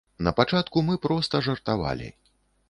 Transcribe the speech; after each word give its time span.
На 0.27 0.31
пачатку 0.37 0.83
мы 0.87 0.95
проста 1.03 1.43
жартавалі. 1.49 2.09